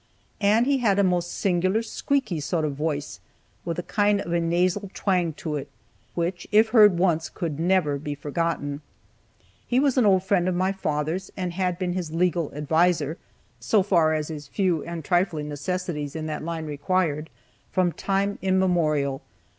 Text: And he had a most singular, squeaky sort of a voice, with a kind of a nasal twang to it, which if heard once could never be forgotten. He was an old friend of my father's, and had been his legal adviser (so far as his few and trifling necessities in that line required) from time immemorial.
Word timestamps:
And 0.41 0.65
he 0.65 0.79
had 0.79 0.97
a 0.97 1.03
most 1.03 1.31
singular, 1.31 1.83
squeaky 1.83 2.39
sort 2.39 2.65
of 2.65 2.71
a 2.71 2.73
voice, 2.73 3.19
with 3.63 3.77
a 3.77 3.83
kind 3.83 4.19
of 4.19 4.33
a 4.33 4.39
nasal 4.39 4.89
twang 4.95 5.33
to 5.33 5.57
it, 5.57 5.67
which 6.15 6.47
if 6.51 6.69
heard 6.69 6.97
once 6.97 7.29
could 7.29 7.59
never 7.59 7.99
be 7.99 8.15
forgotten. 8.15 8.81
He 9.67 9.79
was 9.79 9.99
an 9.99 10.05
old 10.07 10.23
friend 10.23 10.47
of 10.47 10.55
my 10.55 10.71
father's, 10.71 11.29
and 11.37 11.53
had 11.53 11.77
been 11.77 11.93
his 11.93 12.11
legal 12.15 12.51
adviser 12.55 13.19
(so 13.59 13.83
far 13.83 14.15
as 14.15 14.29
his 14.29 14.47
few 14.47 14.83
and 14.85 15.05
trifling 15.05 15.47
necessities 15.49 16.15
in 16.15 16.25
that 16.25 16.43
line 16.43 16.65
required) 16.65 17.29
from 17.71 17.91
time 17.91 18.39
immemorial. 18.41 19.21